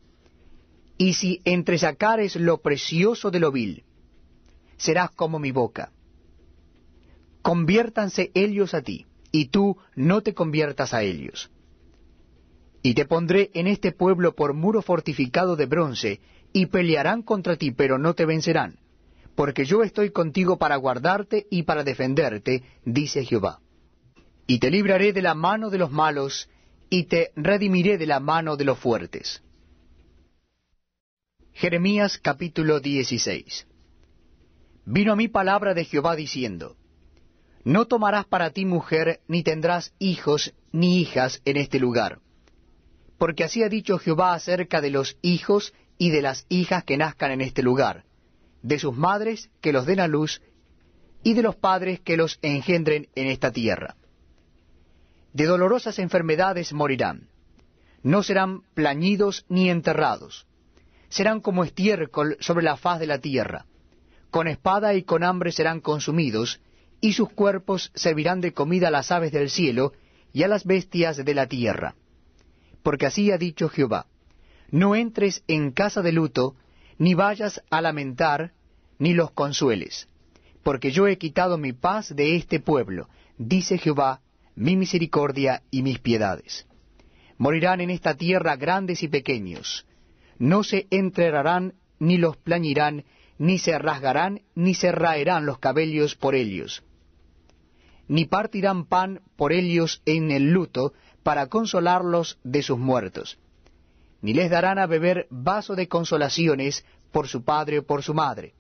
Y 0.98 1.14
si 1.14 1.42
entresacares 1.46 2.36
lo 2.36 2.62
precioso 2.62 3.32
de 3.32 3.40
lo 3.40 3.52
vil, 3.52 3.84
serás 4.78 5.12
como 5.12 5.40
mi 5.40 5.52
boca. 5.52 5.92
Conviértanse 7.42 8.32
ellos 8.34 8.74
a 8.74 8.82
ti, 8.82 9.06
y 9.32 9.48
tú 9.48 9.78
no 9.96 10.22
te 10.22 10.34
conviertas 10.34 10.94
a 10.94 11.04
ellos 11.04 11.52
y 12.86 12.94
te 12.94 13.06
pondré 13.06 13.50
en 13.56 13.66
este 13.66 13.92
pueblo 13.92 14.36
por 14.36 14.54
muro 14.54 14.84
fortificado 14.84 15.56
de 15.56 15.66
bronce, 15.66 16.22
y 16.56 16.68
pelearán 16.68 17.22
contra 17.22 17.58
ti, 17.58 17.72
pero 17.72 17.98
no 17.98 18.14
te 18.14 18.26
vencerán, 18.26 18.80
porque 19.36 19.66
yo 19.66 19.84
estoy 19.84 20.12
contigo 20.12 20.58
para 20.58 20.78
guardarte 20.78 21.48
y 21.52 21.64
para 21.64 21.84
defenderte, 21.84 22.64
dice 22.86 23.26
Jehová. 23.26 23.60
Y 24.48 24.60
te 24.60 24.72
libraré 24.72 25.12
de 25.12 25.22
la 25.22 25.36
mano 25.36 25.70
de 25.70 25.80
los 25.80 25.92
malos, 25.92 26.50
y 26.90 27.08
te 27.08 27.34
redimiré 27.36 27.98
de 27.98 28.06
la 28.06 28.22
mano 28.22 28.56
de 28.56 28.64
los 28.64 28.80
fuertes. 28.80 29.44
Jeremías 31.52 32.18
capítulo 32.20 32.80
16 32.80 33.68
Vino 34.86 35.12
a 35.12 35.18
mí 35.18 35.28
palabra 35.28 35.74
de 35.74 35.84
Jehová 35.84 36.16
diciendo, 36.16 36.78
No 37.66 37.84
tomarás 37.84 38.28
para 38.28 38.52
ti 38.52 38.64
mujer, 38.64 39.20
ni 39.28 39.44
tendrás 39.44 39.94
hijos 40.00 40.54
ni 40.72 41.02
hijas 41.02 41.42
en 41.44 41.58
este 41.58 41.80
lugar 41.80 42.22
porque 43.18 43.44
así 43.44 43.64
ha 43.64 43.70
dicho 43.70 43.98
Jehová 43.98 44.34
acerca 44.34 44.82
de 44.82 44.90
los 44.90 45.18
hijos 45.22 45.74
y 45.98 46.10
de 46.10 46.22
las 46.22 46.46
hijas 46.50 46.84
que 46.84 46.98
nazcan 46.98 47.32
en 47.32 47.42
este 47.42 47.64
lugar, 47.64 48.04
de 48.62 48.80
sus 48.80 48.96
madres 48.96 49.50
que 49.62 49.72
los 49.72 49.86
den 49.86 50.00
a 50.00 50.08
luz, 50.08 50.42
y 51.24 51.34
de 51.34 51.42
los 51.42 51.56
padres 51.56 52.00
que 52.02 52.18
los 52.18 52.38
engendren 52.42 53.08
en 53.16 53.28
esta 53.28 53.52
tierra. 53.52 53.96
De 55.34 55.46
dolorosas 55.46 56.00
enfermedades 56.00 56.74
morirán, 56.74 57.28
no 58.04 58.24
serán 58.24 58.62
plañidos 58.74 59.46
ni 59.50 59.70
enterrados, 59.70 60.46
serán 61.10 61.42
como 61.42 61.64
estiércol 61.64 62.38
sobre 62.40 62.64
la 62.64 62.78
faz 62.78 63.00
de 63.00 63.08
la 63.08 63.20
tierra, 63.20 63.66
con 64.30 64.48
espada 64.48 64.94
y 64.94 65.04
con 65.04 65.24
hambre 65.24 65.52
serán 65.52 65.80
consumidos, 65.80 66.60
y 67.02 67.14
sus 67.14 67.30
cuerpos 67.30 67.92
servirán 67.96 68.42
de 68.42 68.54
comida 68.54 68.90
a 68.90 68.92
las 68.92 69.12
aves 69.12 69.32
del 69.32 69.50
cielo 69.50 69.94
y 70.34 70.44
a 70.44 70.48
las 70.48 70.66
bestias 70.66 71.24
de 71.24 71.34
la 71.34 71.48
tierra. 71.48 71.96
Porque 72.84 73.06
así 73.06 73.32
ha 73.32 73.38
dicho 73.38 73.70
Jehová, 73.70 74.08
no 74.76 74.94
entres 74.94 75.42
en 75.48 75.72
casa 75.72 76.02
de 76.02 76.12
luto, 76.12 76.56
ni 76.98 77.14
vayas 77.14 77.64
a 77.70 77.80
lamentar, 77.80 78.52
ni 79.00 79.14
los 79.14 79.32
consueles, 79.32 80.10
porque 80.64 80.92
yo 80.92 81.08
he 81.08 81.18
quitado 81.18 81.58
mi 81.58 81.72
paz 81.72 82.14
de 82.14 82.36
este 82.36 82.60
pueblo, 82.60 83.08
dice 83.38 83.78
Jehová, 83.78 84.20
mi 84.54 84.76
misericordia 84.76 85.64
y 85.72 85.82
mis 85.82 86.00
piedades. 86.00 86.68
Morirán 87.38 87.80
en 87.80 87.90
esta 87.90 88.16
tierra 88.16 88.58
grandes 88.58 89.02
y 89.02 89.08
pequeños, 89.08 89.86
no 90.40 90.62
se 90.62 90.88
enterrarán, 90.90 91.76
ni 91.98 92.18
los 92.18 92.36
plañirán, 92.36 93.06
ni 93.38 93.60
se 93.60 93.80
rasgarán, 93.80 94.42
ni 94.56 94.74
se 94.74 94.92
raerán 94.92 95.46
los 95.46 95.58
cabellos 95.60 96.16
por 96.16 96.36
ellos. 96.36 96.84
ni 98.10 98.26
partirán 98.26 98.86
pan 98.86 99.22
por 99.38 99.54
ellos 99.54 100.02
en 100.06 100.32
el 100.32 100.52
luto 100.52 100.94
para 101.24 101.48
consolarlos 101.48 102.38
de 102.44 102.62
sus 102.62 102.78
muertos, 102.78 103.40
ni 104.26 104.34
les 104.34 104.50
darán 104.50 104.80
a 104.80 104.88
beber 104.88 105.28
vaso 105.30 105.76
de 105.76 105.88
consolaciones 105.88 106.84
por 107.12 107.28
su 107.28 107.44
padre 107.44 107.78
o 107.78 107.86
por 107.86 108.02
su 108.02 108.16
madre. 108.16 108.56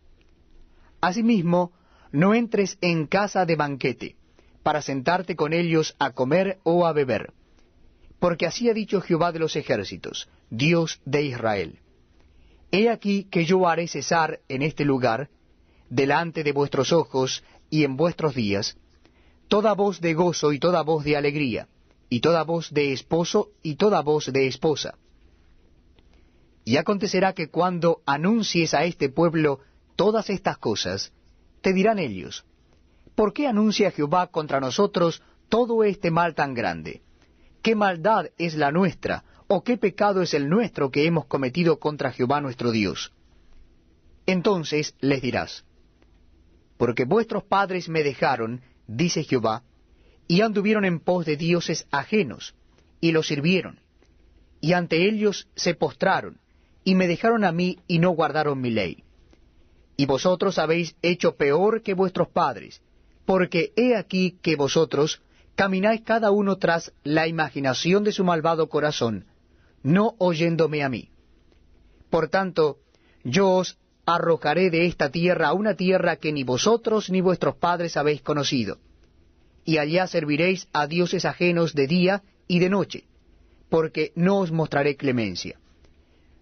Asimismo, 1.01 1.71
no 2.11 2.35
entres 2.35 2.77
en 2.81 3.07
casa 3.07 3.47
de 3.47 3.55
banquete, 3.55 4.15
para 4.61 4.83
sentarte 4.83 5.35
con 5.35 5.53
ellos 5.53 5.95
a 5.97 6.11
comer 6.11 6.59
o 6.61 6.85
a 6.85 6.93
beber. 6.93 7.33
Porque 8.19 8.45
así 8.45 8.69
ha 8.69 8.75
dicho 8.75 9.01
Jehová 9.01 9.31
de 9.31 9.39
los 9.39 9.55
ejércitos, 9.55 10.29
Dios 10.51 11.01
de 11.03 11.23
Israel. 11.23 11.79
He 12.71 12.87
aquí 12.87 13.23
que 13.23 13.45
yo 13.45 13.67
haré 13.67 13.87
cesar 13.87 14.41
en 14.47 14.61
este 14.61 14.85
lugar, 14.85 15.29
delante 15.89 16.43
de 16.43 16.51
vuestros 16.51 16.93
ojos 16.93 17.43
y 17.71 17.85
en 17.85 17.97
vuestros 17.97 18.35
días, 18.35 18.77
toda 19.47 19.73
voz 19.73 19.99
de 19.99 20.13
gozo 20.13 20.53
y 20.53 20.59
toda 20.59 20.83
voz 20.83 21.03
de 21.03 21.17
alegría, 21.17 21.69
y 22.07 22.19
toda 22.19 22.43
voz 22.43 22.71
de 22.71 22.93
esposo 22.93 23.49
y 23.63 23.77
toda 23.77 24.03
voz 24.03 24.31
de 24.31 24.45
esposa. 24.45 24.93
Y 26.65 26.77
acontecerá 26.77 27.33
que 27.33 27.49
cuando 27.49 28.01
anuncies 28.07 28.73
a 28.73 28.85
este 28.85 29.09
pueblo 29.09 29.59
todas 29.95 30.31
estas 30.31 30.57
cosas, 30.57 31.13
te 31.61 31.73
dirán 31.73 31.99
ellos, 31.99 32.43
¿por 33.13 33.33
qué 33.33 33.47
anuncia 33.47 33.91
Jehová 33.91 34.27
contra 34.27 34.59
nosotros 34.59 35.21
todo 35.47 35.83
este 35.83 36.09
mal 36.09 36.33
tan 36.33 36.55
grande? 36.55 37.03
¿Qué 37.61 37.75
maldad 37.75 38.27
es 38.39 38.55
la 38.55 38.71
nuestra, 38.71 39.23
o 39.47 39.63
qué 39.63 39.77
pecado 39.77 40.23
es 40.23 40.33
el 40.33 40.49
nuestro 40.49 40.89
que 40.89 41.05
hemos 41.05 41.25
cometido 41.27 41.79
contra 41.79 42.11
Jehová 42.11 42.41
nuestro 42.41 42.71
Dios? 42.71 43.13
Entonces 44.25 44.95
les 44.99 45.21
dirás, 45.21 45.65
porque 46.77 47.05
vuestros 47.05 47.43
padres 47.43 47.89
me 47.89 48.03
dejaron, 48.03 48.61
dice 48.87 49.23
Jehová, 49.23 49.63
y 50.27 50.41
anduvieron 50.41 50.83
en 50.83 50.99
pos 50.99 51.27
de 51.27 51.37
dioses 51.37 51.87
ajenos, 51.91 52.55
y 52.99 53.11
los 53.11 53.27
sirvieron, 53.27 53.79
y 54.61 54.73
ante 54.73 55.07
ellos 55.07 55.47
se 55.55 55.75
postraron, 55.75 56.39
y 56.85 56.95
me 56.95 57.07
dejaron 57.07 57.43
a 57.43 57.51
mí 57.51 57.79
y 57.87 57.99
no 57.99 58.11
guardaron 58.11 58.61
mi 58.61 58.69
ley. 58.69 59.03
Y 59.97 60.05
vosotros 60.05 60.57
habéis 60.59 60.95
hecho 61.01 61.35
peor 61.35 61.81
que 61.81 61.95
vuestros 61.95 62.29
padres, 62.29 62.81
porque 63.25 63.73
he 63.75 63.95
aquí 63.95 64.37
que 64.41 64.55
vosotros 64.55 65.21
camináis 65.55 66.01
cada 66.01 66.31
uno 66.31 66.57
tras 66.57 66.93
la 67.03 67.27
imaginación 67.27 68.03
de 68.03 68.11
su 68.11 68.23
malvado 68.23 68.69
corazón, 68.69 69.25
no 69.81 70.13
oyéndome 70.19 70.83
a 70.83 70.89
mí. 70.89 71.09
Por 72.11 72.29
tanto, 72.29 72.77
yo 73.23 73.49
os 73.49 73.79
arrojaré 74.05 74.69
de 74.69 74.85
esta 74.85 75.09
tierra 75.09 75.47
a 75.47 75.53
una 75.53 75.73
tierra 75.73 76.17
que 76.17 76.31
ni 76.31 76.43
vosotros 76.43 77.09
ni 77.09 77.21
vuestros 77.21 77.55
padres 77.55 77.97
habéis 77.97 78.21
conocido, 78.21 78.77
y 79.63 79.79
allá 79.79 80.05
serviréis 80.05 80.67
a 80.71 80.85
dioses 80.85 81.25
ajenos 81.25 81.73
de 81.73 81.87
día 81.87 82.23
y 82.47 82.59
de 82.59 82.69
noche, 82.69 83.05
porque 83.69 84.11
no 84.15 84.37
os 84.37 84.51
mostraré 84.51 84.95
clemencia. 84.95 85.57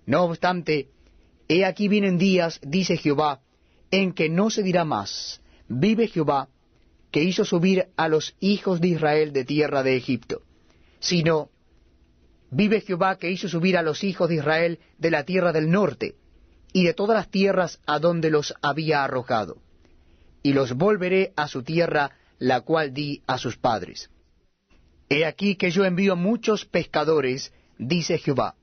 No 0.06 0.24
obstante, 0.24 0.90
he 1.48 1.66
aquí 1.66 1.88
vienen 1.88 2.18
días, 2.18 2.60
dice 2.62 2.98
Jehová, 2.98 3.42
en 3.92 4.14
que 4.14 4.30
no 4.30 4.50
se 4.50 4.64
dirá 4.64 4.86
más, 4.86 5.42
vive 5.68 6.08
Jehová, 6.08 6.50
que 7.12 7.24
hizo 7.24 7.46
subir 7.46 7.90
a 7.96 8.08
los 8.08 8.36
hijos 8.40 8.82
de 8.82 8.90
Israel 8.90 9.34
de 9.34 9.46
tierra 9.46 9.84
de 9.84 9.96
Egipto, 9.96 10.42
sino, 11.00 11.50
vive 12.50 12.82
Jehová 12.82 13.18
que 13.18 13.30
hizo 13.30 13.48
subir 13.48 13.78
a 13.78 13.84
los 13.84 14.04
hijos 14.04 14.30
de 14.30 14.36
Israel 14.36 14.80
de 14.98 15.12
la 15.12 15.24
tierra 15.24 15.52
del 15.52 15.70
norte, 15.70 16.16
y 16.74 16.86
de 16.86 16.94
todas 16.94 17.16
las 17.16 17.30
tierras 17.30 17.80
a 17.86 18.00
donde 18.00 18.32
los 18.32 18.56
había 18.62 19.04
arrojado, 19.04 19.58
y 20.42 20.54
los 20.54 20.74
volveré 20.74 21.34
a 21.36 21.48
su 21.48 21.62
tierra, 21.62 22.12
la 22.40 22.62
cual 22.62 22.94
di 22.94 23.22
a 23.28 23.38
sus 23.38 23.58
padres. 23.58 24.10
He 25.08 25.26
aquí 25.26 25.56
que 25.56 25.70
yo 25.70 25.86
envío 25.86 26.16
muchos 26.16 26.66
pescadores, 26.66 27.54
dice 27.78 28.18
Jehová, 28.18 28.56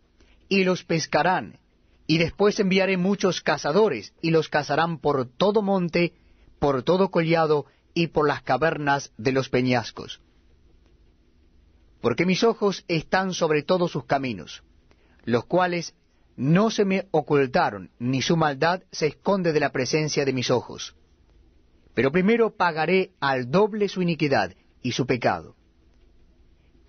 y 0.50 0.64
los 0.64 0.84
pescarán, 0.84 1.60
y 2.08 2.18
después 2.18 2.58
enviaré 2.58 2.96
muchos 2.96 3.40
cazadores, 3.40 4.12
y 4.20 4.32
los 4.32 4.48
cazarán 4.48 4.98
por 4.98 5.26
todo 5.26 5.62
monte, 5.62 6.12
por 6.58 6.82
todo 6.82 7.10
collado, 7.10 7.66
y 7.94 8.08
por 8.08 8.26
las 8.26 8.42
cavernas 8.42 9.12
de 9.16 9.32
los 9.32 9.48
peñascos. 9.48 10.20
Porque 12.00 12.26
mis 12.26 12.42
ojos 12.42 12.84
están 12.88 13.32
sobre 13.32 13.62
todos 13.62 13.92
sus 13.92 14.04
caminos, 14.04 14.64
los 15.24 15.44
cuales 15.44 15.94
no 16.36 16.70
se 16.70 16.84
me 16.84 17.06
ocultaron, 17.12 17.90
ni 18.00 18.20
su 18.20 18.36
maldad 18.36 18.82
se 18.90 19.06
esconde 19.06 19.52
de 19.52 19.60
la 19.60 19.70
presencia 19.70 20.24
de 20.24 20.32
mis 20.32 20.50
ojos. 20.50 20.96
Pero 21.94 22.10
primero 22.10 22.56
pagaré 22.56 23.12
al 23.20 23.50
doble 23.52 23.88
su 23.88 24.02
iniquidad 24.02 24.54
y 24.82 24.92
su 24.92 25.06
pecado, 25.06 25.54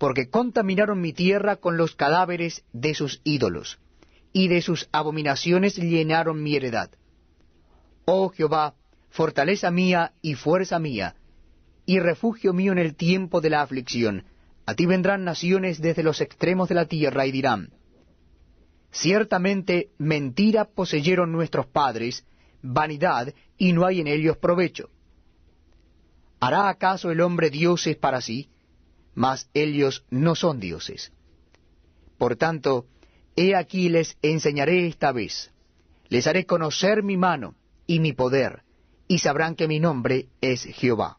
porque 0.02 0.28
contaminaron 0.28 1.00
mi 1.00 1.12
tierra 1.12 1.58
con 1.58 1.76
los 1.76 1.94
cadáveres 1.94 2.64
de 2.72 2.92
sus 2.92 3.20
ídolos, 3.22 3.78
y 4.32 4.48
de 4.48 4.60
sus 4.60 4.88
abominaciones 4.90 5.76
llenaron 5.76 6.42
mi 6.42 6.56
heredad. 6.56 6.90
Oh 8.04 8.28
Jehová, 8.30 8.74
fortaleza 9.10 9.70
mía 9.70 10.12
y 10.20 10.34
fuerza 10.34 10.80
mía, 10.80 11.14
y 11.86 12.00
refugio 12.00 12.52
mío 12.52 12.72
en 12.72 12.78
el 12.78 12.96
tiempo 12.96 13.40
de 13.40 13.50
la 13.50 13.62
aflicción, 13.62 14.24
a 14.66 14.74
ti 14.74 14.86
vendrán 14.86 15.22
naciones 15.22 15.80
desde 15.80 16.02
los 16.02 16.20
extremos 16.20 16.68
de 16.68 16.74
la 16.74 16.86
tierra 16.86 17.24
y 17.24 17.30
dirán, 17.30 17.70
Ciertamente 18.90 19.90
mentira 19.98 20.64
poseyeron 20.64 21.30
nuestros 21.30 21.66
padres, 21.66 22.26
vanidad, 22.60 23.32
y 23.56 23.72
no 23.72 23.86
hay 23.86 24.00
en 24.00 24.08
ellos 24.08 24.36
provecho. 24.36 24.90
¿Hará 26.40 26.68
acaso 26.68 27.12
el 27.12 27.20
hombre 27.20 27.50
dioses 27.50 27.96
para 27.96 28.20
sí? 28.20 28.48
Mas 29.14 29.48
ellos 29.54 30.04
no 30.10 30.34
son 30.34 30.60
dioses. 30.60 31.12
Por 32.18 32.36
tanto, 32.36 32.86
he 33.36 33.54
aquí 33.54 33.88
les 33.88 34.16
enseñaré 34.22 34.86
esta 34.86 35.12
vez, 35.12 35.50
les 36.08 36.26
haré 36.26 36.46
conocer 36.46 37.02
mi 37.02 37.16
mano 37.16 37.54
y 37.86 38.00
mi 38.00 38.12
poder, 38.12 38.62
y 39.08 39.18
sabrán 39.18 39.54
que 39.54 39.68
mi 39.68 39.80
nombre 39.80 40.28
es 40.40 40.64
Jehová. 40.64 41.18